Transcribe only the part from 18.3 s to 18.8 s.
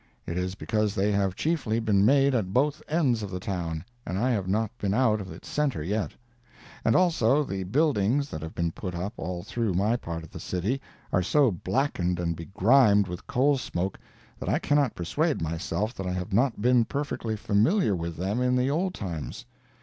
in the